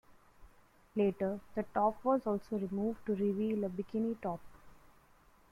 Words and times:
Later, 0.95 1.39
the 1.53 1.61
top 1.75 2.03
was 2.03 2.25
also 2.25 2.57
removed 2.57 3.05
to 3.05 3.11
reveal 3.15 3.63
a 3.65 3.69
bikini 3.69 4.19
top. 4.19 4.39